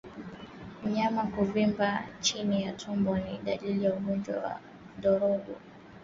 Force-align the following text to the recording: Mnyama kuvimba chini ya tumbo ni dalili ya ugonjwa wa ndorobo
Mnyama 0.85 1.23
kuvimba 1.27 2.03
chini 2.21 2.63
ya 2.63 2.73
tumbo 2.73 3.17
ni 3.17 3.39
dalili 3.45 3.85
ya 3.85 3.93
ugonjwa 3.93 4.35
wa 4.37 4.59
ndorobo 4.97 5.55